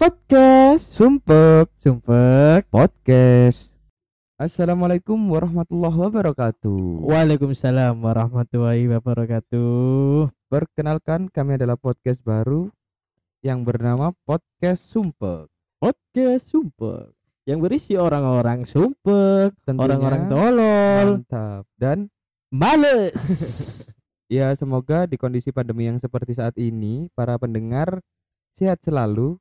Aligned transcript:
Podcast. 0.00 0.96
Sumpek. 0.96 1.68
Sumpek. 1.76 2.64
Podcast. 2.72 3.76
Assalamualaikum 4.40 5.20
warahmatullahi 5.28 5.92
wabarakatuh. 5.92 7.04
Waalaikumsalam 7.04 8.00
warahmatullahi 8.00 8.88
wabarakatuh. 8.96 10.32
Perkenalkan 10.48 11.28
kami 11.28 11.60
adalah 11.60 11.76
podcast 11.76 12.24
baru 12.24 12.72
Yang 13.44 13.60
bernama 13.60 14.16
Podcast 14.24 14.88
Sumpek. 14.88 15.52
Podcast 15.76 16.48
Sumpek. 16.48 17.12
Yang 17.44 17.58
berisi 17.60 18.00
orang-orang 18.00 18.64
sumpek 18.64 19.52
Orang-orang 19.68 20.32
tolol. 20.32 21.08
Mantap. 21.20 21.68
Dan 21.76 22.08
Males. 22.48 23.20
Ya 24.32 24.48
semoga 24.56 25.04
di 25.04 25.20
kondisi 25.20 25.52
pandemi 25.52 25.92
yang 25.92 26.00
seperti 26.00 26.38
saat 26.38 26.54
ini 26.54 27.10
Para 27.18 27.34
pendengar 27.36 28.00
sehat 28.54 28.78
selalu 28.80 29.36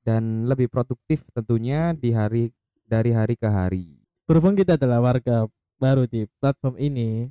Dan 0.00 0.48
lebih 0.48 0.72
produktif 0.72 1.28
tentunya 1.32 1.92
di 1.92 2.10
hari 2.16 2.48
dari 2.88 3.12
hari 3.12 3.36
ke 3.36 3.46
hari 3.46 4.00
Berhubung 4.24 4.56
kita 4.56 4.80
adalah 4.80 5.04
warga 5.04 5.44
baru 5.76 6.08
di 6.08 6.24
platform 6.40 6.80
ini 6.80 7.28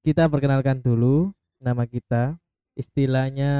Kita 0.00 0.26
perkenalkan 0.32 0.80
dulu 0.80 1.30
nama 1.60 1.84
kita 1.84 2.40
Istilahnya 2.74 3.52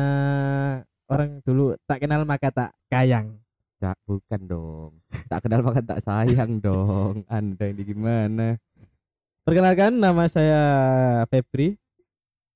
orang 1.10 1.44
dulu 1.44 1.76
tak 1.84 2.06
kenal 2.06 2.24
maka 2.24 2.48
tak 2.48 2.70
kayang 2.88 3.40
Cak, 3.80 3.96
bukan 4.04 4.44
dong. 4.44 4.92
Tak 5.32 5.48
kenal 5.48 5.64
maka 5.64 5.80
tak 5.80 6.04
sayang 6.04 6.60
dong. 6.60 7.24
Anda 7.32 7.72
ini 7.72 7.80
gimana? 7.88 8.60
Perkenalkan 9.40 9.96
nama 9.96 10.28
saya 10.28 10.60
Febri 11.32 11.80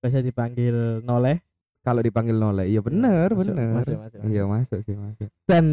Bisa 0.04 0.20
dipanggil 0.20 1.00
Noleh 1.00 1.40
Kalau 1.84 2.00
dipanggil 2.00 2.32
Nole, 2.32 2.64
iya 2.64 2.80
bener, 2.80 3.36
Masuk, 3.36 3.52
bener. 3.52 3.68
masuk, 3.76 3.96
masuk, 4.00 4.18
masuk. 4.18 4.32
Iya 4.32 4.42
masuk 4.48 4.78
sih 4.80 4.96
masuk. 4.96 5.28
Dan 5.44 5.64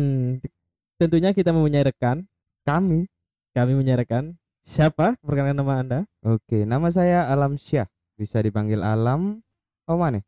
tentunya 0.99 1.31
kita 1.31 1.49
mempunyai 1.49 1.87
rekan 1.87 2.27
Kami, 2.61 3.07
Kami 3.55 3.71
punya 3.73 3.95
rekan 3.95 4.35
Siapa? 4.59 5.15
Perkenalkan 5.23 5.55
nama 5.55 5.73
anda 5.79 5.99
oke, 6.21 6.67
nama 6.67 6.91
saya 6.91 7.25
Alam 7.25 7.55
Syah. 7.55 7.87
Bisa 8.13 8.37
dipanggil 8.37 8.83
Alam. 8.83 9.39
Oh 9.87 9.95
mana? 9.95 10.19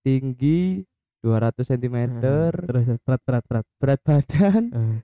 Tinggi 0.00 0.86
200 1.20 1.58
cm, 1.68 1.96
Terus 2.22 2.86
berat 3.02 3.20
berat 3.26 3.44
berat 3.44 3.66
berat 3.76 4.00
badan 4.00 4.62
Eh, 4.70 4.98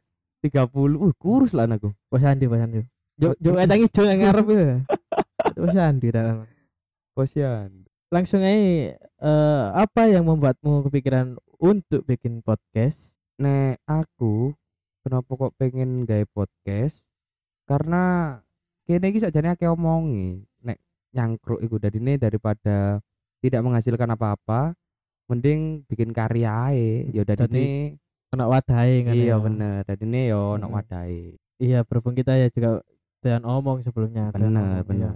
30. 0.47 0.71
Uh, 0.97 1.11
kurus 1.19 1.51
lah 1.51 1.67
anakku. 1.67 1.91
Bos 2.07 2.23
Andi 2.23 2.47
Bos 2.47 2.63
Andi 2.63 2.87
Jo 3.19 3.35
Jo 3.43 3.59
kacang 3.59 3.83
hijau 3.83 4.07
yang 4.07 4.23
ngarep 4.23 4.47
ya 4.55 4.79
Bos 5.59 5.75
Andi 5.75 6.09
dalam 6.15 6.47
Posian. 7.11 7.88
Langsung 8.09 8.41
aja 8.41 8.97
eh, 8.97 9.65
Apa 9.77 10.09
yang 10.09 10.25
membuatmu 10.25 10.89
kepikiran 10.89 11.37
Untuk 11.61 12.05
bikin 12.09 12.41
podcast 12.41 13.19
Nek 13.39 13.79
aku 13.87 14.57
kenapa 14.99 15.31
kok 15.31 15.55
pengen 15.57 16.03
gawe 16.05 16.27
podcast? 16.29 17.07
Karena 17.65 18.35
kene 18.83 19.09
iki 19.09 19.23
sakjane 19.23 19.55
akeh 19.55 19.71
omongi. 19.71 20.43
Nek 20.61 20.77
nyangkruk 21.15 21.63
iku 21.63 21.79
dadine 21.79 22.19
daripada 22.19 22.99
tidak 23.39 23.63
menghasilkan 23.63 24.11
apa-apa, 24.11 24.75
mending 25.31 25.87
bikin 25.87 26.11
karya 26.11 26.51
ae. 26.75 27.09
Ya 27.15 27.23
dadine 27.23 27.97
Kena 28.29 28.45
wadai 28.51 29.07
kan 29.07 29.15
iya 29.15 29.33
ya. 29.33 29.37
bener. 29.39 29.87
Dadine 29.87 30.21
yo 30.29 30.59
ono 30.59 30.67
Hmm. 30.69 30.75
wadahe. 30.77 31.39
Iya 31.63 31.87
berhubung 31.87 32.19
kita 32.19 32.35
ya 32.37 32.51
juga 32.51 32.83
Doyan 33.23 33.47
omong 33.47 33.87
sebelumnya 33.87 34.35
doyan 34.35 34.51
Bener, 34.51 34.83
iya. 34.83 34.83
bener. 34.83 35.15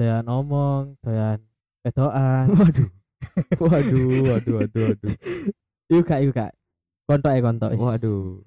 Doyan 0.00 0.26
omong 0.26 0.96
Doyan 1.04 1.44
Pedoan 1.84 2.48
Waduh. 2.58 2.88
Waduh, 3.60 4.04
waduh, 4.24 4.54
waduh, 4.60 4.82
waduh. 4.88 5.14
Yuk 5.92 6.04
kak 6.04 6.20
yuk 6.24 6.32
kak 6.32 6.52
Kontok 7.04 7.32
ya 7.36 7.40
kontok. 7.44 7.70
Waduh. 7.76 8.40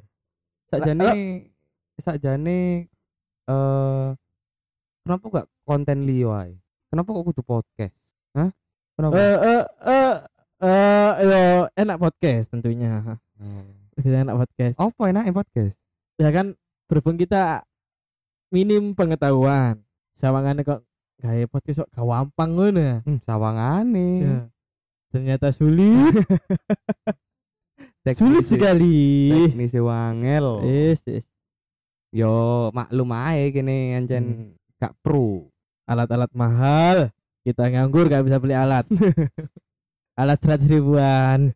Sakjane 0.66 1.46
sakjane 2.02 2.90
eh 3.48 4.08
kenapa 5.06 5.26
gak 5.30 5.48
konten 5.64 6.10
liyo 6.10 6.34
ae? 6.34 6.58
Kenapa 6.90 7.10
kok 7.14 7.26
kudu 7.30 7.44
podcast? 7.46 8.18
Hah? 8.34 8.50
Kenapa? 8.98 9.14
Eh 9.14 9.36
eh 9.46 9.64
eh 9.86 10.16
eh 10.66 11.12
yo 11.22 11.42
enak 11.78 11.98
podcast 12.02 12.50
tentunya. 12.50 13.02
Lebih 13.98 14.14
enak 14.14 14.38
podcast 14.38 14.76
Apa 14.82 15.02
enaknya 15.10 15.34
podcast? 15.34 15.78
ya 16.18 16.34
kan 16.34 16.58
berhubung 16.90 17.22
kita 17.22 17.62
minim 18.50 18.98
pengetahuan 18.98 19.86
sawangannya 20.18 20.66
kok 20.66 20.82
gaya 21.18 21.46
podcast 21.50 21.86
kok 21.86 21.92
gawampang 21.94 22.50
ngono 22.54 22.80
ya. 22.80 22.98
Hmm, 23.02 23.20
sawangane. 23.22 24.10
Ya. 24.22 24.40
ternyata 25.08 25.56
sulit 25.56 26.12
sulit 28.20 28.44
sekali 28.44 29.32
Teknis 29.52 29.76
wangel. 29.80 30.64
yes, 30.68 31.04
yes. 31.08 31.26
Yo 32.12 32.68
maklum 32.72 33.12
ae 33.12 33.52
kene 33.52 33.76
Hmm. 33.92 33.98
ancen 34.04 34.26
gak 34.80 34.94
pro. 35.04 35.48
alat-alat 35.88 36.28
mahal 36.36 37.08
kita 37.48 37.72
nganggur 37.72 38.12
gak 38.12 38.28
bisa 38.28 38.44
beli 38.44 38.52
alat 38.52 38.84
alat 40.20 40.38
seratus 40.38 40.68
ribuan 40.68 41.56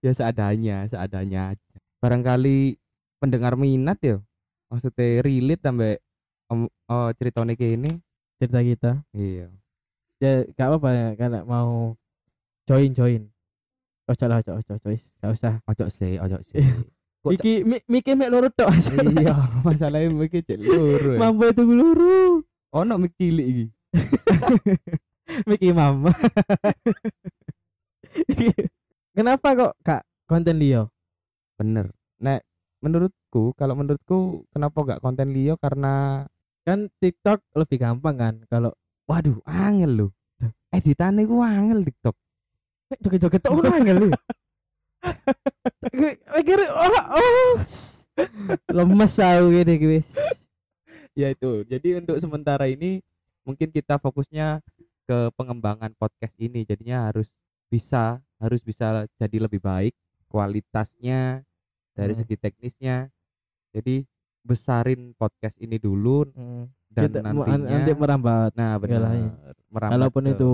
Ya 0.00 0.12
seadanya, 0.12 0.86
seadanya 0.86 1.52
aja. 1.52 1.72
Barangkali 1.98 2.78
pendengar 3.18 3.58
minat 3.58 3.98
ya. 4.00 4.22
Maksudnya 4.70 5.18
relate 5.24 5.62
sampai 5.64 5.98
om, 6.46 6.70
oh, 6.86 7.10
ceritanya 7.16 7.58
kayak 7.58 7.80
ini. 7.80 7.92
Cerita 8.36 8.60
kita 8.60 8.92
Iya. 9.12 9.48
ya 10.20 10.32
gak 10.56 10.68
apa-apa 10.72 10.88
ya 10.92 11.08
kalau 11.16 11.40
mau 11.44 11.70
join 12.64 12.92
join 12.92 13.22
ojo 14.06 14.24
lah 14.28 14.40
ojo 14.40 14.52
ojo 14.60 14.72
ojo 14.76 14.88
gak 14.94 15.32
usah 15.32 15.54
Ojo 15.66 15.84
sih, 15.90 16.16
ojo 16.22 16.38
sih. 16.40 16.62
Kok 17.26 17.32
iki 17.34 17.66
mi, 17.66 17.82
mikir 17.90 18.14
mek 18.14 18.30
loro 18.30 18.46
tok 18.54 18.70
iya, 19.18 19.34
masalahnya 19.66 20.14
mikir 20.14 20.46
cek 20.46 20.62
luru. 20.62 21.16
ya. 21.16 21.18
mampu 21.18 21.50
itu 21.50 21.62
luru 21.66 22.44
Ono 22.76 22.94
mik 23.02 23.16
cilik 23.18 23.46
iki. 23.50 23.66
Mickey 25.48 25.72
Mama. 25.74 26.12
Kenapa 29.16 29.48
kok 29.56 29.72
kak 29.82 30.02
konten 30.28 30.60
Leo? 30.60 30.92
Bener. 31.56 31.88
Nek 32.20 32.44
menurutku, 32.84 33.56
kalau 33.56 33.74
menurutku 33.74 34.44
kenapa 34.52 34.76
gak 34.84 35.00
konten 35.02 35.32
Leo 35.32 35.56
karena 35.56 36.24
Kan 36.66 36.90
TikTok 36.98 37.46
lebih 37.54 37.78
gampang 37.78 38.18
kan 38.18 38.34
kalau 38.50 38.74
waduh, 39.06 39.38
angel 39.46 39.92
loh. 39.94 40.10
Editannya 40.74 41.24
ku 41.24 41.38
angel 41.40 41.86
TikTok. 41.86 42.16
joget-joget 43.02 43.42
tuh 43.42 43.54
orang 43.54 43.82
kali. 43.82 44.10
Mikir 46.36 46.60
oh 46.60 46.98
oh 47.18 47.50
lemes 48.74 49.14
aku 49.18 49.46
gini 49.54 49.74
guys. 49.78 50.10
ya 51.16 51.32
itu 51.32 51.64
jadi 51.66 52.02
untuk 52.02 52.18
sementara 52.20 52.68
ini 52.68 53.00
mungkin 53.46 53.72
kita 53.72 53.96
fokusnya 53.98 54.60
ke 55.06 55.18
pengembangan 55.38 55.94
podcast 55.96 56.34
ini 56.36 56.66
jadinya 56.66 57.08
harus 57.08 57.32
bisa 57.70 58.20
harus 58.38 58.60
bisa 58.60 59.06
jadi 59.16 59.36
lebih 59.46 59.62
baik 59.62 59.94
kualitasnya 60.28 61.42
dari 61.96 62.12
Hmm. 62.12 62.20
segi 62.22 62.36
teknisnya 62.36 63.08
jadi 63.72 64.04
besarin 64.46 65.10
podcast 65.12 65.58
ini 65.58 65.76
dulu 65.76 66.22
dan 66.88 67.10
Kita 67.10 67.18
mau- 67.26 67.42
nantinya 67.42 67.76
nanti 67.76 67.92
merambat. 67.92 68.50
nah 68.54 68.78
benar 68.78 69.02
merambat 69.68 69.92
Walaupun 69.92 70.24
ke- 70.24 70.32
itu 70.32 70.52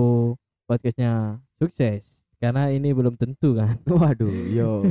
podcastnya 0.65 1.11
sukses 1.55 2.25
karena 2.35 2.67
ini 2.67 2.89
belum 2.89 3.13
tentu 3.13 3.53
kan. 3.53 3.77
waduh 3.93 4.27
yo 4.49 4.81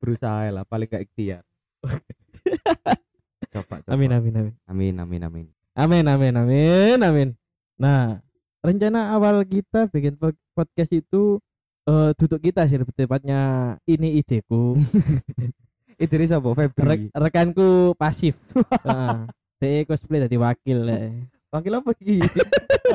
berusaha 0.00 0.48
lah 0.48 0.64
paling 0.64 0.84
gak 0.86 1.04
ikhtiar 1.04 1.44
coba, 3.52 3.74
coba. 3.78 3.90
Amin 3.90 4.10
amin 4.10 4.34
amin. 4.34 4.54
amin 4.66 4.94
amin 4.98 5.22
amin 5.22 5.46
Amin 5.74 6.06
amin 6.06 6.32
amin 6.32 6.98
amin. 7.00 7.28
Nah, 7.74 8.22
rencana 8.60 9.10
awal 9.10 9.42
kita 9.42 9.90
bikin 9.90 10.14
po- 10.14 10.30
podcast 10.52 10.94
itu 10.94 11.42
eh 11.84 12.10
duduk 12.14 12.38
kita 12.40 12.62
sih 12.64 12.78
tepatnya 12.94 13.40
ini 13.84 14.16
ideku. 14.16 14.78
Idris 15.96 16.30
apa 16.30 16.48
Febri 16.52 16.84
Rek- 16.84 17.12
rekanku 17.14 17.94
pasif. 17.94 18.36
Heeh. 18.84 19.18
Dia 19.64 19.86
cosplay 19.88 20.20
jadi 20.20 20.36
wakil 20.36 20.84
le. 20.84 21.00
wakil 21.48 21.72
apa 21.78 21.94
iki 21.96 22.18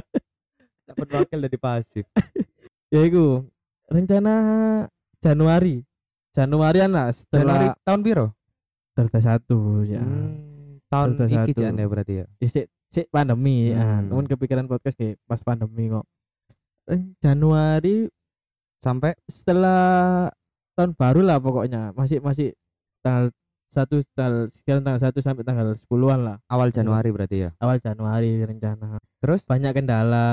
dapat 0.91 1.07
wakil 1.15 1.39
dari 1.39 1.57
pasif 1.57 2.03
Ya 2.93 3.01
iku 3.07 3.47
rencana 3.89 4.35
Januari. 5.17 5.81
Januarian 6.29 6.93
lah 6.93 7.09
Januari 7.09 7.17
setelah 7.25 7.73
tahun 7.81 8.01
biru 8.05 8.27
Delta 8.93 9.17
satu 9.17 9.81
ya. 9.81 9.97
Hmm, 9.97 10.77
tahun 10.91 11.09
iki 11.25 11.55
satu. 11.55 11.57
jan 11.57 11.73
ya 11.73 11.85
berarti 11.89 12.13
ya 12.21 12.25
Ya, 12.37 12.47
sik 12.91 13.07
pandemi 13.09 13.73
ya. 13.73 13.81
Hmm. 13.81 14.13
Namun 14.13 14.29
kepikiran 14.29 14.69
podcast 14.69 14.93
kayak 14.93 15.17
pas 15.25 15.41
pandemi 15.41 15.89
kok. 15.89 16.05
Eh, 16.89 17.01
Januari 17.17 18.05
sampai 18.81 19.17
setelah 19.25 20.29
tahun 20.77 20.93
baru 20.93 21.21
lah 21.25 21.41
pokoknya 21.41 21.91
masih 21.97 22.21
masih 22.21 22.53
tanggal 23.01 23.31
satu 23.69 24.01
tanggal 24.17 24.49
sekian 24.49 24.81
tanggal 24.81 24.97
satu 24.97 25.21
sampai 25.21 25.45
tanggal 25.45 25.77
10-an 25.77 26.19
lah. 26.25 26.37
Awal 26.49 26.73
Januari 26.73 27.09
berarti 27.13 27.37
ya? 27.45 27.49
Awal 27.61 27.77
Januari 27.77 28.41
rencana. 28.41 28.97
Terus? 29.21 29.45
Banyak 29.45 29.77
kendala 29.77 30.27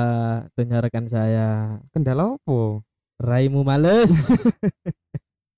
tentunya 0.57 0.81
rekan 0.81 1.05
saya. 1.05 1.77
Kendala 1.93 2.37
apa? 2.37 2.81
Raimu 3.21 3.65
males. 3.65 4.13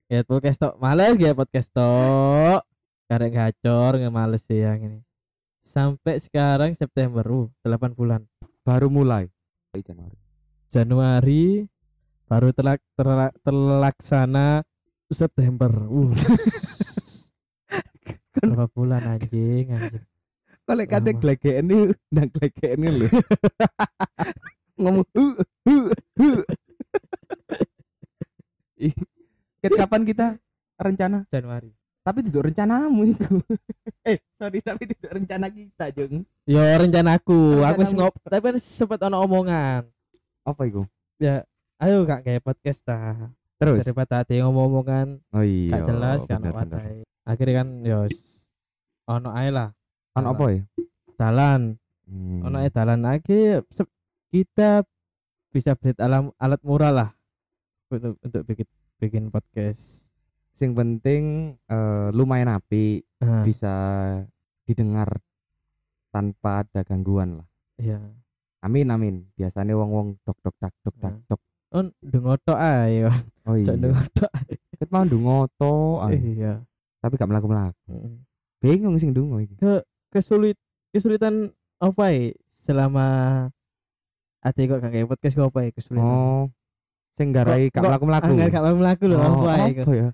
Ya 0.08 0.24
podcast 0.24 0.56
tok. 0.56 0.80
Males 0.80 1.20
ya 1.20 1.36
podcast 1.36 1.68
tok. 1.68 2.64
Karek 3.12 3.28
gacor 3.28 4.00
nggak 4.00 4.08
males 4.08 4.40
sih 4.40 4.64
yang 4.64 4.80
ini. 4.80 5.04
Sampai 5.60 6.16
sekarang 6.16 6.72
September 6.72 7.20
uh 7.28 7.44
8 7.60 7.92
bulan. 7.92 8.24
Baru 8.64 8.88
mulai? 8.88 9.28
Januari. 9.76 10.16
Januari 10.72 11.44
baru 12.24 12.56
telak, 12.56 12.80
terla- 12.96 13.36
terlaksana 13.44 14.64
September 15.12 15.68
uh 15.92 16.12
berapa 18.42 18.66
bulan 18.72 19.02
anjing 19.18 19.72
anjing? 19.72 20.04
Kalau 20.68 20.84
kata 20.84 21.10
glegeken 21.16 21.64
ini 21.64 21.76
nang 22.12 22.28
glegeken 22.28 22.76
ini 22.76 22.88
lho. 22.92 23.08
Ngomong 24.80 25.04
Ket, 29.58 29.72
kapan 29.74 30.02
kita? 30.06 30.36
Rencana? 30.78 31.26
Januari. 31.32 31.72
Tapi 32.04 32.18
tidak 32.24 32.52
rencanamu 32.52 33.02
itu. 33.04 33.26
Eh 34.08 34.16
sorry 34.40 34.64
tapi 34.64 34.88
tidak 34.88 35.20
rencana 35.20 35.52
kita 35.52 35.92
jeng 35.92 36.24
yo 36.48 36.60
rencanaku. 36.60 37.60
Aku 37.60 37.84
wis 37.84 37.92
Rencanamu. 37.92 38.08
ngop 38.08 38.14
tapi 38.24 38.40
kan 38.40 38.56
sempet 38.56 39.00
ono 39.04 39.16
omongan. 39.20 39.82
Apa 40.48 40.64
itu 40.64 40.80
ya 41.20 41.44
ayo 41.76 42.08
kak 42.08 42.24
kayak 42.24 42.40
podcast 42.40 42.84
ta. 42.88 43.28
Terus? 43.60 43.84
Daripada 43.84 44.24
ada 44.24 44.32
yang 44.32 44.48
ngomong-ngomongan 44.48 45.20
oh 45.34 45.44
iya 45.44 45.76
gak 45.76 45.92
jelas 45.92 46.20
kan 46.24 46.40
watai 46.40 47.04
akhirnya 47.28 47.60
kan 47.60 47.68
yo 47.82 48.08
s- 48.08 48.48
ono 49.04 49.28
ae 49.30 49.52
lah. 49.52 49.68
Ono 50.16 50.32
apa 50.32 50.44
ya? 50.48 50.64
Dalan. 51.14 51.76
Hmm. 52.08 52.40
ono 52.40 52.56
ae 52.58 52.72
dalan 52.72 53.04
lagi 53.04 53.60
kita 54.26 54.80
bisa 55.48 55.76
beli 55.76 55.92
alam 55.98 56.32
alat 56.36 56.60
murah 56.62 56.88
lah. 56.88 57.10
Untuk 57.88 58.16
untuk 58.18 58.42
bikin 58.44 58.68
bikin 58.96 59.24
podcast. 59.28 60.08
Sing 60.50 60.72
penting 60.72 61.54
eh, 61.62 62.08
lumayan 62.10 62.50
api 62.50 63.04
Nah, 63.18 63.42
bisa 63.42 63.74
didengar 64.62 65.10
tanpa 66.08 66.62
ada 66.62 66.80
gangguan 66.82 67.42
lah. 67.42 67.48
Iya. 67.76 67.98
Amin 68.60 68.88
amin. 68.88 69.26
Biasanya 69.34 69.74
wong 69.74 69.90
wong 69.90 70.08
dok 70.22 70.38
dok 70.40 70.56
dak 70.56 70.74
dok 70.82 70.96
dak 70.96 71.14
Nah. 71.14 71.22
dok 71.26 71.40
on 71.68 71.86
dengoto 72.00 72.54
ae 72.54 73.04
yo. 73.04 73.10
Oh 73.44 73.54
iya. 73.58 73.74
ket 74.72 74.88
mau 74.88 75.02
ndongoto 75.02 76.02
ae. 76.04 76.14
iya 76.16 76.62
tapi 76.98 77.14
gak 77.14 77.30
melaku 77.30 77.46
melaku 77.46 77.78
Mm. 77.88 78.16
bingung 78.58 78.96
sing 78.98 79.10
dungo 79.10 79.38
iki. 79.38 79.54
Kesulit 80.10 80.58
kesulitan 80.90 81.48
apa 81.78 82.04
ya? 82.10 82.34
Selama 82.44 83.06
ate 84.38 84.66
kok 84.66 84.78
gak 84.78 84.90
kayak 84.90 85.06
podcast 85.06 85.34
kok 85.34 85.48
apa 85.48 85.58
ya 85.62 85.70
kesulitan? 85.70 86.06
Oh. 86.06 86.44
Sing 87.10 87.30
garai 87.30 87.70
gak 87.70 87.78
kok 87.78 87.86
melaku 87.86 88.04
melaku 88.06 88.26
anggar 88.32 88.48
gak 88.50 88.64
melaku 88.74 89.04
loh 89.06 89.18
oh, 89.18 89.46
apa 89.46 89.52
ya 89.70 89.82
apa 89.82 89.92
ya? 89.94 90.08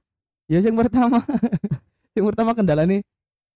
Ya 0.44 0.58
sing 0.60 0.76
pertama 0.76 1.20
sing 2.12 2.24
pertama 2.24 2.52
kendala 2.52 2.84
nih 2.84 3.00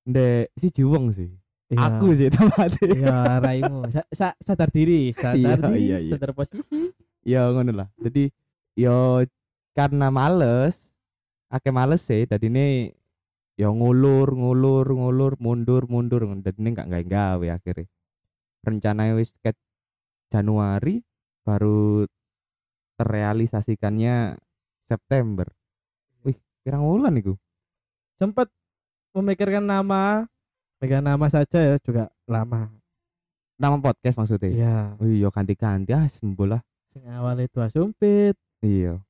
ndek 0.05 0.49
si 0.57 0.73
jiwong 0.73 1.13
sih. 1.13 1.37
Iya. 1.69 1.85
aku 2.01 2.17
sih 2.17 2.33
tempatnya. 2.33 2.97
Ya 2.97 3.19
raimu. 3.45 3.85
Sa- 3.93 4.09
sa- 4.09 4.39
sadar 4.41 4.73
diri 4.73 5.13
sadar 5.13 5.37
Iya, 5.37 5.53
diri 5.69 5.81
iya, 5.85 5.97
iya. 6.01 6.09
sadar 6.09 6.33
posisi. 6.33 6.97
Ya 7.29 7.45
ngono 7.53 7.77
lah. 7.77 7.89
Jadi 8.01 8.33
yo 8.73 9.21
karena 9.77 10.09
males 10.09 10.97
akeh 11.53 11.69
males 11.69 12.01
sih. 12.01 12.25
Tadi 12.25 12.49
ini 12.49 12.89
yo 13.59 13.75
ngulur 13.75 14.31
ngulur 14.31 14.87
ngulur 14.87 15.35
mundur 15.43 15.83
mundur. 15.91 16.23
Dan 16.23 16.55
ini 16.63 16.69
nggak 16.79 16.87
nggak 16.87 17.05
gawe 17.11 17.47
akhirnya. 17.51 17.91
Rencana 18.63 19.19
wis 19.19 19.35
ket 19.43 19.59
Januari 20.31 21.03
baru 21.43 22.07
terrealisasikannya 23.03 24.39
September. 24.87 25.51
Wih 26.23 26.39
pirang 26.63 26.87
wulan 26.87 27.19
iku? 27.19 27.35
Sempat 28.15 28.47
memikirkan 29.11 29.67
nama 29.67 30.23
megang 30.79 31.03
nama 31.03 31.27
saja 31.27 31.59
ya 31.59 31.77
juga 31.83 32.07
lama. 32.31 32.71
Nama 33.59 33.75
podcast 33.83 34.23
maksudnya? 34.23 34.55
Ya 34.55 34.77
oh 35.03 35.11
iya 35.11 35.35
ganti-ganti. 35.35 35.91
Ah 35.91 36.07
sembuh 36.07 36.47
lah. 36.47 36.63
Sing 36.95 37.03
awalnya 37.11 37.51
dua 37.51 37.67
sumpit. 37.67 38.39
Iya. 38.63 39.03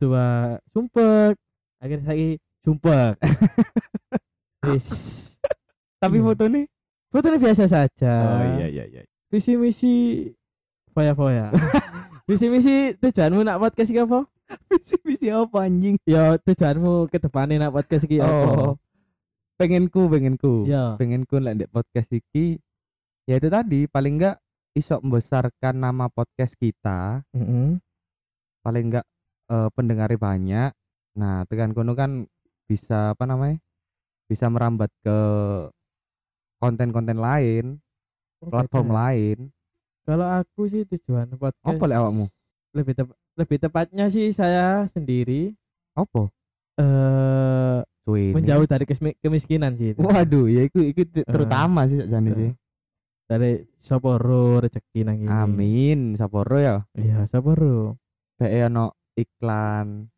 Dua 0.00 0.56
sumpek 0.72 1.36
akhirnya 1.84 2.06
saya 2.08 2.40
sumpek 2.64 3.20
Wis. 4.64 4.88
tapi 6.00 6.16
Iya. 6.18 6.24
foto 6.24 6.44
nih 6.48 6.64
fotonya 7.12 7.38
biasa 7.38 7.64
saja. 7.68 8.14
Oh 8.26 8.44
iya 8.58 8.66
iya 8.66 8.84
iya. 8.88 9.00
Visi 9.28 9.54
misi 9.54 10.26
foya 10.90 11.12
foya 11.12 11.52
visi 12.24 12.48
misi 12.52 12.96
tujuanmu 12.96 13.44
nak 13.44 13.60
podcast 13.60 13.92
iki 13.92 14.00
apa? 14.00 14.24
Visi 14.66 14.96
visi 15.04 15.28
apa 15.28 15.68
anjing? 15.68 16.00
Ya 16.08 16.40
tujuanmu 16.40 17.06
ke 17.06 17.20
depannya 17.20 17.60
nak 17.60 17.76
podcast 17.76 18.08
iki 18.08 18.18
apa? 18.18 18.32
Oh. 18.50 18.72
Pengenku 19.54 20.08
pengenku. 20.08 20.64
Ya. 20.66 20.96
Pengenku 20.96 21.38
lah 21.38 21.52
ndek 21.52 21.70
podcast 21.70 22.10
iki 22.10 22.58
ya 23.24 23.36
itu 23.36 23.48
tadi 23.48 23.84
paling 23.86 24.16
enggak 24.18 24.36
iso 24.72 24.98
membesarkan 24.98 25.74
nama 25.76 26.08
podcast 26.08 26.56
kita. 26.56 27.20
Mm-mm. 27.36 27.78
paling 28.60 28.88
enggak 28.88 29.04
eh, 29.48 29.68
pendengarnya 29.76 30.16
banyak. 30.16 30.70
Nah 31.14 31.44
tekan 31.46 31.76
kono 31.76 31.92
kan 31.92 32.24
bisa 32.64 33.12
apa 33.12 33.24
namanya 33.24 33.60
bisa 34.24 34.48
merambat 34.48 34.88
ke 34.98 35.18
konten-konten 36.56 37.16
lain 37.16 37.64
platform 38.40 38.88
Beda. 38.88 38.96
lain. 39.02 39.38
Kalau 40.04 40.26
aku 40.28 40.64
sih 40.64 40.84
tujuan 40.86 41.32
podcast 41.34 41.64
Apa 41.66 41.84
awakmu? 41.90 42.24
lebih 42.74 42.92
tep- 42.94 43.16
lebih 43.34 43.58
tepatnya 43.58 44.06
sih 44.06 44.28
saya 44.30 44.84
sendiri. 44.84 45.56
Apa? 45.94 46.28
Eh 46.76 47.78
Cuy 48.04 48.36
menjauh 48.36 48.68
dari 48.68 48.84
kemiskinan 49.16 49.72
sih 49.72 49.96
waduh 49.96 50.44
ya 50.44 50.68
itu 50.68 50.76
itu 50.84 51.08
t- 51.08 51.24
terutama 51.24 51.88
sih 51.88 51.96
sakjane 51.96 52.28
Eh. 52.28 52.36
sih 52.36 52.50
dari 53.24 53.50
soporo 53.74 54.60
rezeki 54.60 55.00
nang 55.02 55.16
ini. 55.16 55.30
Amin 55.30 55.98
saporo 56.12 56.60
ya? 56.60 56.84
Iya 56.92 57.24
soporo 57.24 57.96
kayak 58.36 58.68
ono 58.68 58.92
iklan 59.14 60.12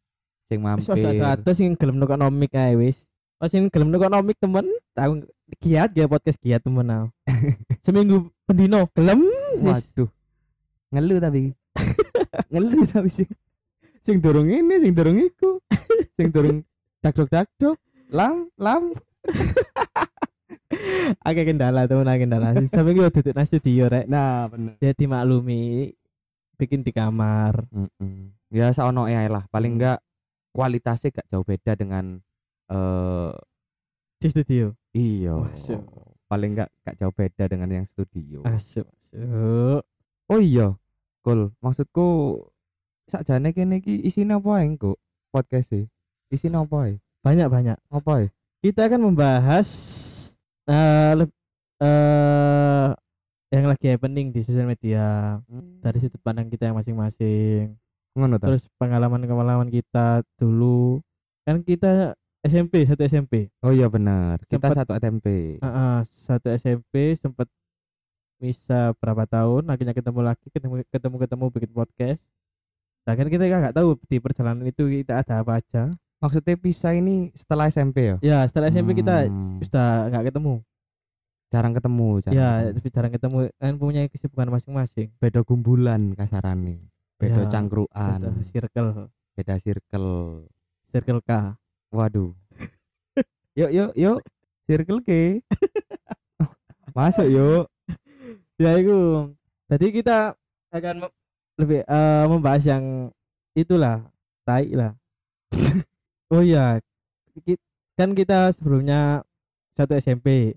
sing 0.47 0.63
wis 0.63 0.87
mampir 0.87 1.03
aja 1.03 1.37
kata 1.37 1.51
sing 1.53 1.75
gelem 1.75 1.99
nukon 1.99 2.23
omik 2.23 2.55
ae 2.55 2.75
wis 2.75 3.11
pas 3.37 3.51
sing 3.51 3.67
gelem 3.69 3.91
nukon 3.91 4.15
omik 4.15 4.39
temen 4.39 4.67
tahu 4.95 5.27
giat 5.59 5.91
ya 5.93 6.07
podcast 6.07 6.39
giat 6.39 6.63
temen 6.63 6.87
aku 6.87 7.07
seminggu 7.85 8.31
pendino 8.47 8.87
gelem 8.95 9.23
sis 9.59 9.95
Waduh. 9.95 10.11
Ngeluh 10.87 11.19
tapi. 11.19 11.51
Ngeluh 12.55 12.87
tapi 12.87 13.11
sing 13.11 13.29
sing 14.01 14.23
dorong 14.23 14.47
ini, 14.47 14.79
sing 14.79 14.95
dorong 14.95 15.19
iku. 15.19 15.59
Sing 16.15 16.31
dorong 16.31 16.63
dakdok 17.03 17.27
dakdok. 17.27 17.75
Lam, 18.15 18.47
lam. 18.55 18.95
akeh 21.27 21.43
kendala 21.43 21.91
temen 21.91 22.07
akeh 22.07 22.23
kendala 22.27 22.55
seminggu 22.71 23.11
duduk 23.11 23.35
nang 23.35 23.47
studio 23.47 23.91
rek 23.91 24.07
Nah, 24.07 24.47
bener. 24.47 24.79
ya 24.79 24.95
dimaklumi 24.95 25.91
bikin 26.55 26.87
di 26.87 26.95
kamar 26.95 27.67
Ya 28.47 28.71
saono 28.71 29.11
ae 29.11 29.27
lah. 29.27 29.43
Paling 29.51 29.75
Hmm. 29.75 29.79
enggak 29.83 29.99
kualitasnya 30.57 31.13
gak 31.13 31.29
jauh 31.29 31.45
beda 31.45 31.77
dengan 31.77 32.17
eh 32.73 33.33
di 34.17 34.29
studio 34.33 34.73
iya. 34.97 35.37
Masuk. 35.37 35.85
Paling 36.27 36.57
enggak 36.57 36.71
gak 36.83 36.97
jauh 36.97 37.13
beda 37.13 37.45
dengan 37.47 37.69
yang 37.71 37.87
studio. 37.87 38.41
masuk 38.43 38.89
masuk 38.89 39.85
Oh 40.27 40.41
iya. 40.43 40.75
Cool. 41.23 41.53
Maksudku 41.61 42.07
sakjane 43.07 43.55
kene 43.55 43.79
iki 43.79 44.03
isine 44.03 44.35
apa 44.35 44.59
ae 44.59 44.75
kok 44.75 44.99
podcast 45.31 45.77
e? 45.77 45.87
Isine 46.33 46.59
apa 46.59 46.91
ae? 46.91 46.99
banyak 47.23 47.47
banyak 47.47 47.79
Apa 47.91 48.11
ae? 48.23 48.27
kita 48.59 48.91
akan 48.91 49.11
membahas 49.11 49.69
eh 50.67 51.13
leb- 51.15 51.39
eh 51.79 52.91
yang 53.55 53.71
lagi 53.71 53.87
happening 53.87 54.35
di 54.35 54.43
sosial 54.43 54.67
media 54.67 55.39
dari 55.79 56.03
sudut 56.03 56.19
pandang 56.19 56.51
kita 56.51 56.67
yang 56.67 56.75
masing-masing 56.75 57.79
ngono 58.17 58.41
terus 58.41 58.73
pengalaman-pengalaman 58.75 59.69
kita 59.69 60.25
dulu 60.35 61.05
kan 61.45 61.61
kita 61.61 62.17
SMP 62.41 62.83
satu 62.83 63.03
SMP 63.03 63.51
Oh 63.61 63.71
iya 63.71 63.87
benar. 63.87 64.39
Kita 64.41 64.71
Sempet- 64.71 64.79
satu 64.79 64.93
SMP. 64.95 65.59
Ah, 65.59 65.67
ah, 65.67 65.99
satu 66.01 66.47
SMP 66.49 67.13
sempat 67.13 67.51
bisa 68.37 68.93
berapa 68.95 69.25
tahun 69.25 69.65
akhirnya 69.67 69.93
ketemu 69.93 70.21
lagi 70.23 70.47
ketemu 70.47 70.85
ketemu 70.87 71.17
ketemu 71.19 71.45
bikin 71.51 71.71
podcast 71.73 72.23
nah 73.03 73.15
kan 73.15 73.27
kita 73.27 73.47
nggak 73.47 73.73
tahu 73.73 73.97
di 74.05 74.19
perjalanan 74.19 74.61
itu 74.63 74.83
kita 74.85 75.21
ada 75.21 75.41
apa 75.41 75.57
aja 75.57 75.89
Maksudnya 76.17 76.57
pisah 76.57 76.93
ini 76.93 77.29
setelah 77.33 77.67
SMP 77.67 77.97
ya? 78.03 78.17
ya 78.21 78.39
setelah 78.43 78.67
SMP 78.67 78.93
kita 78.95 79.25
Hmm, 79.25 79.57
sudah 79.59 80.09
nggak 80.09 80.25
ketemu 80.29 80.61
jarang 81.47 81.73
ketemu, 81.73 82.09
jarang 82.21 82.35
ya 82.35 82.51
ketemu. 82.67 82.89
jarang 82.91 83.13
ketemu 83.13 83.37
kan 83.55 83.73
punya 83.77 84.01
kesibukan 84.07 84.49
masing-masing 84.51 85.09
Beda 85.17 85.41
gumbulan 85.41 86.13
kasarane. 86.13 86.93
Beda 87.17 87.43
Ya, 87.43 87.49
cangkruan, 87.49 88.19
Itu 88.21 88.29
circle 88.45 89.09
beda 89.33 89.57
circle. 89.57 90.45
circle 90.85 91.21
K 91.21 91.57
Waduh. 91.89 92.33
yuk 93.59 93.71
yuk 93.73 93.91
yuk. 93.97 94.19
Circle 94.67 95.01
ke. 95.01 95.41
Masuk 96.97 97.29
yuk. 97.29 97.65
ya 98.57 98.73
itu 98.81 98.97
jadi 99.69 99.87
kita 99.93 100.19
akan 100.73 101.13
lebih 101.61 101.85
eh, 101.85 102.25
membahas 102.25 102.65
yang 102.65 103.13
itulah 103.53 104.01
tai 104.49 104.73
lah 104.73 104.97
oh 106.33 106.41
iya 106.41 106.81
Ki- 107.45 107.61
kan 107.97 108.17
kita 108.17 108.49
sebelumnya 108.53 109.21
satu 109.73 109.93
SMP. 109.95 110.57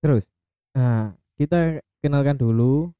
Terus 0.00 0.28
Nah, 0.70 1.10
kita 1.34 1.80
kenalkan 1.98 2.38
dulu. 2.38 2.92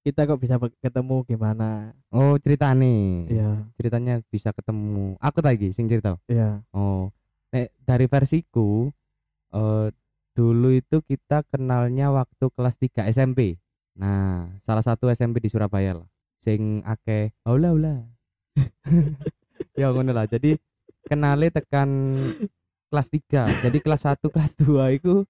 Kita 0.00 0.24
kok 0.24 0.40
bisa 0.40 0.56
ketemu 0.80 1.28
gimana? 1.28 1.92
oh 2.08 2.40
cerita 2.40 2.72
nih. 2.72 3.28
Iya, 3.28 3.50
Ceritanya 3.76 4.24
bisa 4.32 4.48
ketemu. 4.56 5.20
Aku 5.20 5.44
lagi 5.44 5.76
sing 5.76 5.86
cerita. 5.92 6.16
iya. 6.24 6.64
Oh. 6.72 7.12
Nek 7.52 7.68
dari 7.84 8.06
versiku 8.08 8.88
eh 9.50 9.90
dulu 10.32 10.72
itu 10.72 11.02
kita 11.04 11.44
kenalnya 11.52 12.08
waktu 12.14 12.48
kelas 12.54 12.80
3 12.80 13.12
SMP. 13.12 13.60
Nah, 13.98 14.56
salah 14.64 14.80
satu 14.80 15.12
SMP 15.12 15.44
di 15.44 15.52
Surabaya 15.52 16.00
lah. 16.00 16.08
Sing 16.40 16.80
akeh 16.88 17.36
aula 17.44 17.76
aula. 17.76 17.94
ya 19.80 19.92
ngono 19.92 20.16
lah. 20.16 20.24
Jadi 20.24 20.56
kenale 21.04 21.52
tekan 21.52 22.08
kelas 22.88 23.08
3. 23.12 23.68
Jadi 23.68 23.78
kelas 23.84 24.08
1 24.08 24.32
kelas 24.32 24.52
2 24.64 24.96
itu 24.96 25.28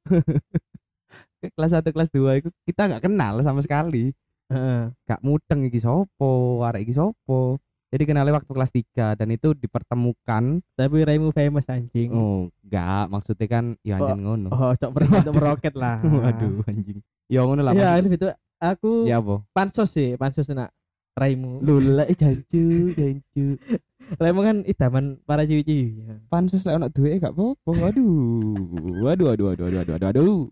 kelas 1.59 1.73
1 1.75 1.91
kelas 1.91 2.11
2 2.15 2.39
itu 2.45 2.49
kita 2.69 2.87
nggak 2.87 3.03
kenal 3.11 3.43
sama 3.43 3.59
sekali. 3.65 4.15
Heeh. 4.51 4.83
Gak 5.07 5.21
mudeng 5.23 5.63
iki 5.63 5.79
sopo, 5.79 6.61
arek 6.67 6.83
iki 6.83 6.95
sopo. 6.95 7.57
Jadi 7.91 8.07
kenalnya 8.07 8.39
waktu 8.39 8.51
kelas 8.55 8.71
3 8.71 9.19
dan 9.19 9.35
itu 9.35 9.51
dipertemukan 9.51 10.63
Tapi 10.79 10.97
Raimu 11.03 11.35
famous 11.35 11.67
anjing. 11.67 12.15
Oh, 12.15 12.47
enggak, 12.63 13.11
maksudnya 13.11 13.47
kan 13.51 13.75
ya 13.83 13.99
anjing 13.99 14.23
ngono. 14.23 14.49
Oh, 14.55 14.71
cok 14.71 14.91
meroket 14.95 15.33
meroket 15.35 15.75
lah. 15.75 15.99
Waduh, 16.23 16.63
anjing. 16.71 17.03
Ya 17.27 17.43
ngono 17.43 17.67
lah. 17.67 17.75
Ya, 17.75 17.99
maksud- 17.99 18.15
itu 18.15 18.29
aku 18.63 19.11
ya 19.11 19.19
apa? 19.19 19.43
pansos 19.51 19.91
sih, 19.91 20.15
pansos 20.15 20.47
nak 20.55 20.71
Raimu. 21.19 21.59
Lula 21.59 22.07
jancu, 22.15 22.95
jancu. 22.95 23.59
Raimu 24.23 24.41
kan 24.47 24.57
idaman 24.63 25.19
para 25.27 25.43
ciwi-ciwi. 25.43 26.07
Ya. 26.07 26.15
Pansus 26.31 26.63
lek 26.63 26.79
ono 26.79 26.87
duwe 26.95 27.19
gak 27.19 27.35
apa-apa. 27.35 27.71
Waduh. 27.75 28.55
Waduh, 29.03 29.27
waduh, 29.35 29.47
waduh, 29.51 29.65
waduh, 29.67 29.79
waduh, 29.83 29.95
waduh, 29.99 30.07
waduh. 30.15 30.43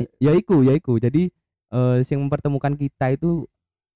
Eh. 0.00 0.08
Ya 0.24 0.32
iku, 0.32 0.64
ya 0.64 0.72
iku. 0.72 0.96
Jadi 0.96 1.28
eh 1.68 2.00
yang 2.04 2.24
mempertemukan 2.24 2.74
kita 2.74 3.12
itu 3.12 3.44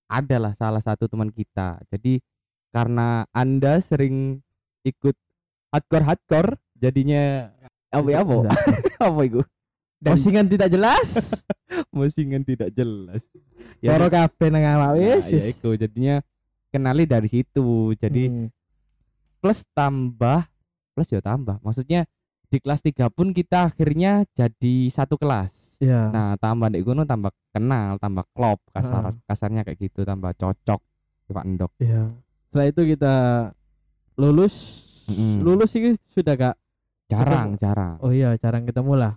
adalah 0.06 0.52
salah 0.52 0.80
satu 0.80 1.08
teman 1.08 1.32
kita. 1.32 1.80
Jadi 1.88 2.20
karena 2.72 3.24
Anda 3.32 3.80
sering 3.80 4.40
ikut 4.84 5.16
hardcore-hardcore 5.72 6.56
jadinya 6.76 7.48
apa 7.88 8.08
ya 8.12 8.20
apa? 8.24 8.52
apa 9.08 9.20
iku? 9.24 9.40
Dan 10.02 10.18
Posingan 10.18 10.46
tidak 10.50 10.68
jelas. 10.68 11.08
musingan 11.94 12.42
tidak 12.42 12.74
jelas. 12.74 13.30
Loro 13.78 14.10
kabeh 14.10 14.50
nang 14.50 14.66
awak 14.66 14.98
Nah, 14.98 15.22
ya 15.22 15.40
iku 15.46 15.78
jadinya 15.78 16.18
kenali 16.74 17.06
dari 17.06 17.28
situ. 17.30 17.94
Jadi 17.94 18.26
Hmm. 18.26 18.48
plus 19.38 19.62
tambah 19.70 20.42
plus 20.92 21.08
ya 21.14 21.22
tambah. 21.22 21.62
Maksudnya 21.62 22.04
di 22.52 22.60
kelas 22.60 22.84
3 22.84 23.08
pun 23.08 23.32
kita 23.32 23.72
akhirnya 23.72 24.28
jadi 24.36 24.76
satu 24.92 25.16
kelas. 25.16 25.80
ya. 25.80 26.12
Nah, 26.12 26.36
tambah 26.36 26.68
di 26.68 26.84
gunung 26.84 27.08
tambah 27.08 27.32
kenal, 27.48 27.96
tambah 27.96 28.28
klop 28.36 28.60
kasar 28.76 29.08
Heeh. 29.08 29.24
kasarnya 29.24 29.64
kayak 29.64 29.80
gitu, 29.80 30.04
tambah 30.04 30.36
cocok. 30.36 30.80
Pak 31.32 31.48
Endok. 31.48 31.72
ya. 31.80 32.12
Setelah 32.52 32.66
itu 32.68 32.82
kita 32.92 33.14
lulus. 34.20 34.54
Mm-mm. 35.08 35.40
Lulus 35.40 35.72
sih 35.72 35.96
sudah 36.04 36.36
gak 36.36 36.56
Jarang, 37.08 37.56
jarang. 37.56 37.96
Oh 38.04 38.12
iya, 38.12 38.36
jarang 38.36 38.68
ketemu 38.68 38.96
lah. 38.96 39.16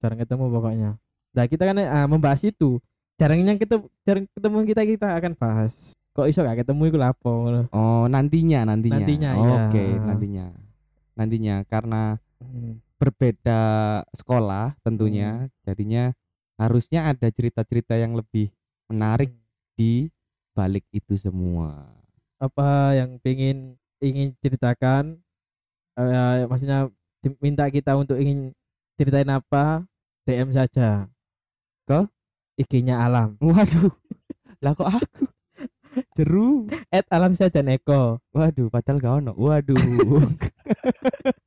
Jarang 0.00 0.20
ketemu 0.20 0.44
pokoknya. 0.52 0.90
Nah, 1.32 1.44
kita 1.48 1.64
kan 1.68 1.76
ah, 1.80 2.04
membahas 2.08 2.44
itu. 2.44 2.76
Jarangnya 3.16 3.56
kita 3.56 3.80
jarang 4.04 4.28
ketemu 4.36 4.56
kita 4.68 4.82
kita 4.84 5.06
akan 5.16 5.32
bahas. 5.36 5.96
Kok 6.12 6.28
iso 6.28 6.44
gak 6.44 6.64
ketemu 6.64 6.92
iku 6.92 6.98
lapo 7.00 7.28
ngono. 7.44 7.72
Oh, 7.72 8.04
nantinya, 8.08 8.68
nantinya. 8.68 9.00
Nantinya, 9.00 9.30
iya. 9.36 9.56
Oke, 9.68 9.84
nantinya. 10.00 10.46
Nantinya 11.16 11.54
karena 11.68 12.20
Hmm. 12.36 12.78
berbeda 12.96 13.60
sekolah 14.12 14.76
tentunya, 14.84 15.48
jadinya 15.64 16.12
harusnya 16.56 17.12
ada 17.12 17.28
cerita-cerita 17.28 17.96
yang 17.96 18.16
lebih 18.16 18.52
menarik 18.88 19.32
di 19.76 20.08
balik 20.56 20.84
itu 20.92 21.16
semua. 21.16 21.92
Apa 22.40 22.96
yang 22.96 23.20
pengen 23.20 23.76
ingin 24.00 24.32
ceritakan 24.40 25.20
eh, 25.96 26.44
maksudnya 26.48 26.88
minta 27.40 27.68
kita 27.68 27.96
untuk 27.96 28.20
ingin 28.20 28.52
ceritain 28.96 29.28
apa 29.28 29.84
DM 30.28 30.52
saja 30.52 31.08
Ke? 31.84 32.08
IG-nya 32.56 33.04
Alam 33.04 33.36
Waduh. 33.40 33.92
Lah 34.64 34.72
kok 34.72 34.88
aku? 34.88 35.24
Jeru. 36.16 36.68
at 36.92 37.04
Alam 37.12 37.32
saja 37.36 37.60
Neko 37.60 38.20
Waduh, 38.32 38.68
padahal 38.72 39.00
gak 39.00 39.14
ono. 39.24 39.32
Waduh. 39.36 39.76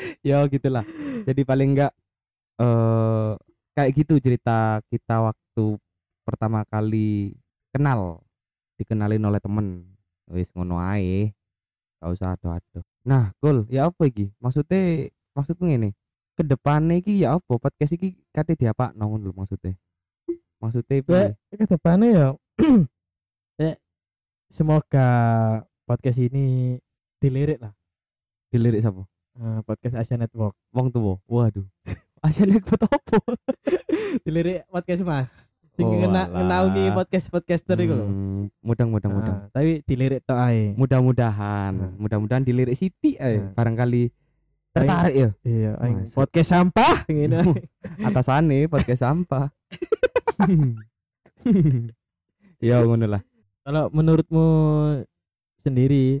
ya 0.28 0.44
gitulah. 0.48 0.84
Jadi 1.26 1.42
paling 1.44 1.76
enggak 1.76 1.92
eh 2.60 3.32
kayak 3.72 3.90
gitu 3.96 4.20
cerita 4.20 4.84
kita 4.92 5.24
waktu 5.24 5.80
pertama 6.26 6.64
kali 6.68 7.34
kenal 7.72 8.20
dikenalin 8.76 9.24
oleh 9.24 9.40
temen. 9.40 9.86
Wis 10.30 10.54
ngono 10.54 10.78
ae 10.78 11.34
gak 12.00 12.10
usah 12.14 12.38
aduh-aduh. 12.38 12.84
Nah 13.04 13.34
cool 13.42 13.66
ya 13.68 13.90
apa 13.90 14.06
iki? 14.06 14.30
Maksudnya 14.38 15.10
maksudku 15.34 15.66
ngene 15.66 15.92
ke 16.38 16.42
depannya 16.46 16.96
iki 17.00 17.20
ya 17.24 17.36
apa? 17.36 17.58
Podcast 17.58 17.96
iki 17.98 18.16
kate 18.30 18.54
diapa 18.56 18.94
nongon 18.94 19.26
lho 19.26 19.32
maksudnya. 19.34 19.74
Maksudnya 20.60 21.02
piye? 21.02 21.56
ke 21.56 21.66
depannya 21.66 22.08
ya 22.12 22.26
ya 23.64 23.72
semoga 24.52 25.08
podcast 25.88 26.20
ini 26.22 26.76
dilirik 27.18 27.58
lah. 27.58 27.74
Dilirik 28.52 28.82
sapa 28.82 29.04
Eh, 29.40 29.60
podcast 29.64 29.96
Asia 29.96 30.20
Network. 30.20 30.52
Wong 30.68 30.92
tuwa 30.92 31.16
waduh. 31.24 31.64
Asine 32.20 32.60
buat 32.60 32.84
apa? 32.84 33.16
Dilirik 34.28 34.68
podcast 34.68 35.00
Mas. 35.00 35.56
Sing 35.72 35.88
Oh, 35.88 35.96
ngena 35.96 36.28
ngenaungi 36.28 36.92
podcast 36.92 37.32
podcaster 37.32 37.72
iku 37.80 37.96
lho. 37.96 38.04
Hmm, 38.04 38.52
mudang 38.60 38.92
mudang 38.92 39.16
mudang 39.16 39.36
Nah, 39.40 39.48
tapi 39.48 39.80
dilirik 39.88 40.20
tok 40.28 40.36
ae. 40.36 40.76
Mudah-mudahan 40.76 41.72
Nah. 41.72 41.90
mudah-mudahan 41.96 42.44
dilirik 42.44 42.76
Siti 42.76 43.16
eh 43.16 43.40
Nah. 43.40 43.56
barangkali 43.56 44.12
tertarik 44.76 45.14
ya. 45.16 45.30
Iya 45.40 45.72
aing. 45.80 46.04
Masuk. 46.04 46.20
podcast 46.20 46.48
sampah. 46.52 46.94
Ngene 47.08 47.40
atasane 48.04 48.68
podcast 48.68 49.00
sampah. 49.00 49.48
Ya 52.60 52.84
ngono 52.84 53.08
lah. 53.08 53.24
Kalau 53.64 53.88
menurutmu 53.88 54.44
sendiri 55.56 56.20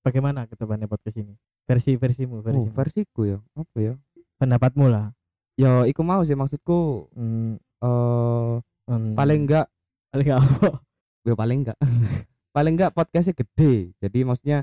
bagaimana 0.00 0.48
ke 0.48 0.56
depannya 0.56 0.88
podcast 0.88 1.20
ini? 1.20 1.36
Versi 1.62 1.94
versimu, 1.94 2.38
oh, 2.38 2.42
versi 2.42 2.68
versiku 2.68 3.20
ya? 3.24 3.38
Apa 3.54 3.78
ya? 3.78 3.94
Pendapatmu 4.38 4.90
lah. 4.90 5.14
ya 5.52 5.84
iku 5.84 6.00
mau 6.00 6.24
sih 6.24 6.32
maksudku 6.32 7.12
Hmm, 7.12 7.60
eh 7.60 8.54
hmm, 8.88 9.12
paling 9.14 9.46
enggak 9.46 9.66
paling 10.10 10.26
nggak 10.26 10.40
apa. 10.40 10.68
ya 11.28 11.34
paling 11.38 11.58
enggak. 11.62 11.78
Paling 12.52 12.76
enggak 12.76 12.92
podcastnya 12.92 13.32
gede. 13.32 13.96
Jadi 13.96 14.28
maksudnya 14.28 14.60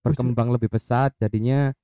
berkembang 0.00 0.48
lebih 0.48 0.72
pesat 0.72 1.12
jadinya 1.20 1.76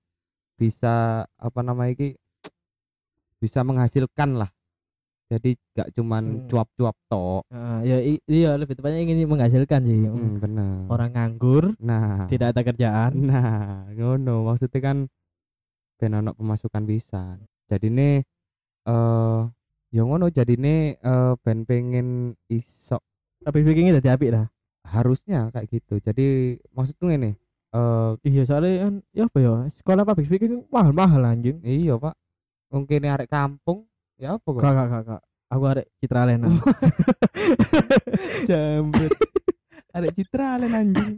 bisa 0.56 1.28
apa 1.36 1.60
namanya 1.60 1.92
iki 1.92 2.16
bisa 3.42 3.60
menghasilkan 3.60 4.40
lah 4.40 4.48
jadi 5.26 5.50
gak 5.74 5.88
cuman 5.96 6.22
Hmm. 6.38 6.46
cuap-cuap 6.46 6.96
tok 7.08 7.42
Ah, 7.48 7.80
ya 7.80 7.96
iya 8.28 8.54
lebih 8.54 8.76
tepatnya 8.76 9.00
ingin 9.00 9.24
menghasilkan 9.26 9.82
sih. 9.82 10.04
Hmm, 10.04 10.36
bener 10.36 10.84
Orang 10.86 11.16
nganggur, 11.16 11.72
nah 11.80 12.28
tidak 12.28 12.52
ada 12.54 12.60
kerjaan. 12.62 13.10
nah 13.24 13.88
ngono 13.90 14.44
maksudnya 14.44 14.80
kan 14.80 14.98
ben 15.96 16.12
ono 16.12 16.34
pemasukan 16.34 16.84
bisa 16.84 17.38
jadi 17.64 17.88
nih 17.88 18.16
eh 18.84 19.42
ya 19.90 20.02
ngono 20.04 20.28
jadi 20.28 20.54
nih 20.54 20.80
eh 20.98 21.32
ben 21.40 21.64
pengen 21.64 22.08
iso 22.50 22.98
Tapi 23.40 23.60
bikinnya 23.60 23.96
jadi 24.00 24.16
apik 24.16 24.30
lah. 24.32 24.46
harusnya 24.84 25.48
kayak 25.48 25.68
gitu 25.72 25.96
jadi 25.98 26.26
maksudku 26.70 27.08
ini 27.08 27.32
eh 27.72 28.10
Iya 28.22 28.42
soalnya 28.44 28.72
kan 28.86 28.94
ya 29.16 29.24
apa 29.24 29.38
ya 29.40 29.54
sekolah 29.66 30.04
public 30.04 30.28
speaking 30.28 30.62
mahal-mahal 30.68 31.24
anjing. 31.24 31.58
iya 31.64 31.96
pak 31.96 32.12
mungkin 32.68 33.00
arek 33.06 33.30
kampung 33.30 33.88
ya 34.20 34.38
apa 34.38 34.46
kok 34.48 34.60
Kak 34.62 34.72
kak 34.74 34.88
kak 34.90 35.02
kak. 35.08 35.22
Aku 35.52 35.64
arek 35.70 35.86
Citra 36.02 36.22
Lena. 36.26 36.48
jambret 38.48 39.12
arek 39.94 40.12
citra 40.16 40.58
alen 40.58 40.72
anjing 40.74 41.16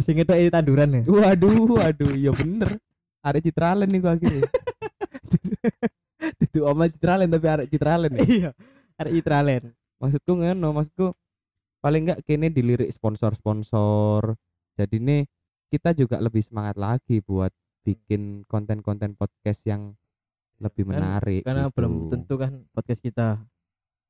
Sing 0.00 0.18
itu 0.18 0.32
tanduran 0.50 0.90
ya. 0.90 1.00
waduh 1.06 1.78
waduh 1.78 2.10
iya 2.18 2.32
bener 2.34 2.66
arek 3.22 3.46
citra 3.46 3.78
nih 3.78 3.98
gua 4.02 4.16
akhirnya 4.18 4.42
itu 6.42 6.58
oma 6.66 6.90
citra 6.90 7.12
alen 7.20 7.28
tapi 7.30 7.46
arek 7.46 7.66
citra 7.70 7.90
alen 8.00 8.12
ya 8.16 8.22
Iya. 8.26 8.50
Arek 8.96 9.12
Citra 9.20 9.44
Len. 9.44 9.64
maksudku 10.00 10.32
ngono 10.40 10.72
maksudku 10.72 11.12
paling 11.84 12.08
enggak 12.08 12.24
kini 12.24 12.48
dilirik 12.48 12.88
sponsor-sponsor 12.88 14.34
jadi 14.72 14.96
nih 14.96 15.22
kita 15.68 15.92
juga 15.92 16.16
lebih 16.18 16.40
semangat 16.40 16.80
lagi 16.80 17.20
buat 17.20 17.52
bikin 17.84 18.42
konten-konten 18.48 19.14
podcast 19.14 19.68
yang 19.68 19.92
lebih 20.56 20.82
Kan- 20.84 20.90
menarik 20.96 21.42
Karena 21.44 21.68
gitu. 21.68 21.74
belum 21.76 21.92
tentu 22.08 22.34
kan 22.36 22.52
podcast 22.72 23.00
kita. 23.00 23.28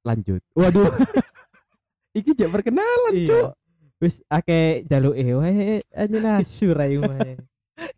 lanjut. 0.06 0.38
Waduh. 0.54 0.86
Iki 2.18 2.32
jak 2.38 2.48
perkenalan 2.48 3.12
Iya. 3.12 3.26
cuk. 3.26 3.50
Wis 3.98 4.22
akeh 4.30 4.86
jaluke 4.86 5.24
wae 5.34 5.82
anjing 5.90 6.22
asu 6.38 6.70
raimu 6.70 7.10
wae. 7.10 7.34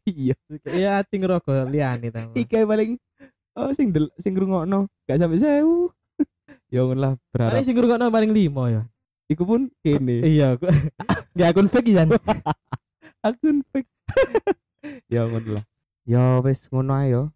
iya. 0.08 0.34
Ya 0.64 0.98
ati 0.98 1.20
liane 1.68 2.08
ta 2.08 2.26
iki 2.32 2.64
paling 2.64 2.96
oh 3.54 3.70
sing 3.76 3.92
del 3.92 4.08
sing 4.16 4.32
ngrungokno 4.32 4.88
gak 5.04 5.20
sampai 5.20 5.36
sewu. 5.36 5.92
Ya 6.72 6.80
ngono 6.84 6.96
lah 7.00 7.12
paling 7.12 7.30
berharap 7.52 7.60
sing 7.60 7.76
ngrungokno 7.76 8.08
paling 8.08 8.32
limo 8.32 8.64
ya. 8.66 8.88
Iku 9.28 9.44
pun 9.44 9.68
kene. 9.84 10.24
Iya 10.24 10.56
aku 10.56 10.64
gak 11.36 11.52
akun 11.52 11.68
fake 11.68 11.92
ya 11.92 12.08
akun 13.20 13.60
fake. 13.68 13.90
Ya 15.12 15.28
ngono 15.28 15.60
lah 15.60 15.64
ya 16.08 16.40
wis 16.40 16.72
ngono 16.72 16.96
ae 16.96 17.12
yo 17.12 17.28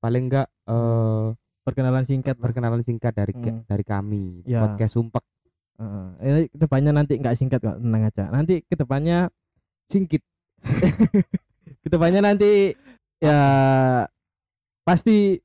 paling 0.00 0.26
enggak 0.26 0.48
eh 0.66 1.26
perkenalan 1.60 2.02
singkat. 2.02 2.34
perkenalan 2.36 2.80
singkat 2.80 3.12
dari 3.12 3.32
Hmm. 3.36 3.62
dari 3.62 3.84
kami 3.84 4.42
Ya. 4.44 4.60
podcast 4.60 4.96
sumpek. 4.96 5.22
Heeh. 5.76 6.06
Eh, 6.18 6.44
ke 6.48 6.58
depannya 6.58 6.90
nanti 6.90 7.16
nggak 7.16 7.32
singkat 7.32 7.60
kok 7.60 7.78
tenang 7.78 8.04
aja. 8.04 8.28
Nanti 8.28 8.60
ke 8.60 8.74
depannya 8.74 9.28
singkit. 9.86 10.20
Ke 11.80 11.88
depannya 11.88 12.20
nanti 12.20 12.76
ya 13.16 13.40
pasti 14.82 15.40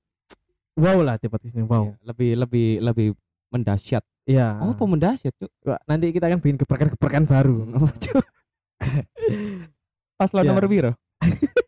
wow 0.76 1.00
lah 1.00 1.16
podcast 1.26 1.56
ini 1.56 1.64
wow. 1.64 1.88
Ya, 1.88 1.96
lebih 2.06 2.30
lebih 2.38 2.68
lebih 2.82 3.08
mendahsyat. 3.48 4.04
Iya. 4.26 4.60
Oh 4.60 4.76
cuk? 5.32 5.52
Wah, 5.64 5.80
nanti 5.86 6.12
kita 6.12 6.28
akan 6.28 6.40
bikin 6.40 6.58
gebrakan-gebrakan 6.58 7.24
baru. 7.24 7.72
Oh, 7.74 7.88
Cuk. 8.04 8.26
pas 10.16 10.30
lo 10.32 10.42
Ya. 10.42 10.50
nomor 10.50 10.68
piro 10.68 10.92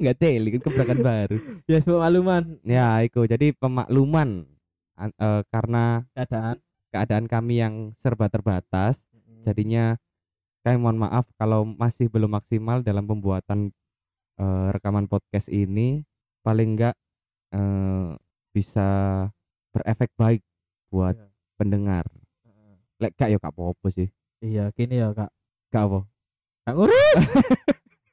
nggak 0.00 0.16
teli 0.16 0.48
kan 0.56 0.62
kebrakan 0.64 0.98
baru. 1.12 1.36
Ya 1.68 1.78
sebuah 1.78 2.00
makluman 2.02 2.42
ya 2.64 3.04
itu. 3.04 3.20
Jadi 3.22 3.52
pemakluman 3.52 4.48
An- 4.96 5.14
eh, 5.14 5.42
karena 5.48 6.04
keadaan. 6.12 6.56
keadaan 6.90 7.24
kami 7.24 7.60
yang 7.60 7.74
serba 7.90 8.26
terbatas 8.26 9.06
jadinya 9.40 9.94
kami 10.60 10.76
mohon 10.76 10.98
maaf 10.98 11.24
kalau 11.36 11.64
masih 11.64 12.08
belum 12.08 12.28
maksimal 12.30 12.80
dalam 12.80 13.04
pembuatan 13.04 13.68
eh, 14.36 14.66
rekaman 14.72 15.04
podcast 15.04 15.48
ini. 15.48 16.02
Paling 16.40 16.74
enggak 16.74 16.96
eh, 17.52 18.16
bisa 18.50 18.88
berefek 19.70 20.10
baik 20.16 20.42
buat 20.88 21.14
Iya. 21.14 21.28
pendengar. 21.54 22.04
Lek 22.98 23.14
gak 23.14 23.28
ya 23.28 23.36
gak 23.36 23.52
apa-apa 23.52 23.86
sih. 23.88 24.08
Iya 24.40 24.72
gini 24.72 24.98
ya 24.98 25.12
kak. 25.12 25.30
Gak 25.68 25.84
apa. 25.86 26.00
Kak 26.60 26.74
ngurus! 26.74 27.20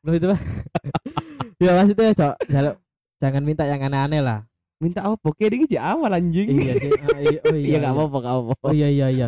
Itu 0.07 0.27
Pak. 0.27 0.39
ya 1.57 1.71
maksudnya 1.73 2.13
cok 2.13 2.35
jaluk 2.47 2.75
jangan 3.17 3.41
minta 3.41 3.63
yang 3.65 3.81
aneh-aneh 3.81 4.21
lah. 4.21 4.45
Minta 4.77 5.01
apa? 5.01 5.33
Kayak 5.33 5.57
ini 5.57 5.77
awal 5.81 6.13
anjing. 6.13 6.53
Iya 6.53 6.73
sih 6.77 6.91
Ah, 7.01 7.17
iya 7.17 7.39
oh 7.41 7.57
iya 7.57 7.65
iya 7.73 7.77
gak 7.81 7.89
iya. 7.89 7.97
apa-apa 7.97 8.17
gak 8.21 8.35
apa 8.37 8.53
oh 8.61 8.73
iya 8.73 8.87
iya 8.87 9.07
iya 9.09 9.25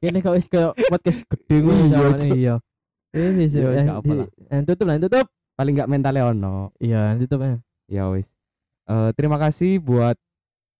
ini 0.00 0.18
kau 0.24 0.32
wis 0.32 0.48
kayak 0.48 0.72
podcast 0.88 1.28
gede 1.28 1.56
ngono 1.60 1.84
Iya, 1.84 2.32
iya. 2.32 2.54
Iya 3.12 3.28
wis 3.36 3.52
Ya 3.52 3.68
wis, 3.68 3.80
eh, 3.80 3.84
gak 3.84 3.98
apa 4.00 4.12
lah. 4.14 4.26
eh, 4.48 4.60
tutup 4.64 4.86
lah 4.88 4.96
tutup. 4.96 5.26
Paling 5.52 5.72
gak 5.74 5.88
mentalnya 5.88 6.24
ono. 6.26 6.72
Iya 6.80 7.12
tutup 7.16 7.44
ya 7.44 7.60
ya 7.86 8.04
wis. 8.08 8.32
Eh, 8.88 9.10
terima 9.12 9.36
kasih 9.36 9.76
buat 9.78 10.16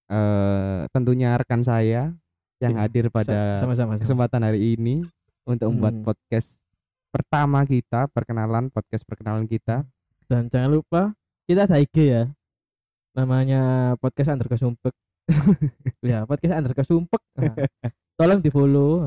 eh 0.07 0.81
tentunya 0.93 1.35
rekan 1.35 1.61
saya 1.61 2.15
yang 2.57 2.73
Iya, 2.73 2.81
hadir 2.83 3.05
pada 3.11 3.61
sama 3.61 3.77
sama 3.77 4.01
kesempatan 4.01 4.41
hari 4.41 4.73
ini 4.75 5.05
untuk 5.45 5.69
membuat 5.69 5.93
Hmm. 5.93 6.05
podcast 6.07 6.65
pertama 7.11 7.65
kita 7.65 8.09
perkenalan 8.09 8.69
podcast 8.69 9.05
perkenalan 9.05 9.45
kita 9.45 9.85
dan 10.27 10.51
jangan 10.51 10.71
lupa 10.73 11.03
kita 11.47 11.67
ada 11.67 11.79
IG 11.79 11.97
ya. 12.11 12.23
Namanya 13.15 13.95
podcast 13.97 14.35
under 14.35 14.47
kesumpek 14.47 14.93
ya 16.05 16.23
podcast 16.29 16.55
under 16.61 16.75
kesumpek 16.77 17.23
Nah, 17.37 17.53
tolong 18.17 18.41
di 18.41 18.49
follow 18.49 19.05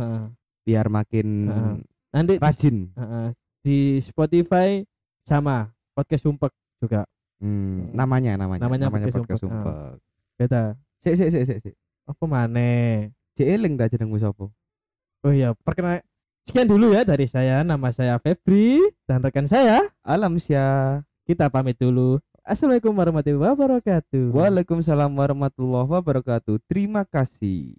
biar 0.61 0.85
makin 0.85 1.49
Heeh. 1.49 1.73
nanti 2.13 2.33
di, 2.37 2.41
rajin. 2.41 2.77
Heeh. 2.93 3.27
di 3.65 3.77
Spotify 3.97 4.85
sama 5.25 5.69
podcast 5.93 6.29
sumpek 6.29 6.53
juga. 6.77 7.03
Hmm, 7.39 7.89
namanya 7.95 8.35
namanya. 8.35 8.61
Namanya 8.67 8.91
Podcast 8.91 9.15
podcast 9.17 9.41
Sumpek. 9.41 9.63
sumpek. 9.65 9.93
beda. 10.37 10.63
Sik 10.99 11.15
sik 11.15 11.29
sik 11.31 11.43
sik 11.47 11.59
sik. 11.63 11.75
Apa 12.05 12.23
maneh? 12.27 13.09
Cek 13.33 13.47
eling 13.47 13.73
ta 13.79 13.87
jenengmu 13.87 14.19
sapa? 14.19 14.45
Oh 15.23 15.31
iya 15.33 15.51
perkenalan 15.65 16.03
sekian 16.43 16.67
dulu 16.69 16.91
ya 16.93 17.01
dari 17.01 17.25
saya. 17.25 17.65
Nama 17.65 17.89
saya 17.89 18.21
Febri 18.21 18.77
dan 19.09 19.23
rekan 19.25 19.47
saya 19.49 19.81
alam 20.05 20.37
sya 20.37 20.99
kita 21.29 21.45
pamit 21.45 21.77
dulu. 21.77 22.17
Assalamualaikum 22.41 22.89
warahmatullahi 22.89 23.53
wabarakatuh. 23.53 24.33
Waalaikumsalam 24.33 25.13
warahmatullahi 25.13 25.85
wabarakatuh. 25.85 26.57
Terima 26.65 27.05
kasih 27.05 27.77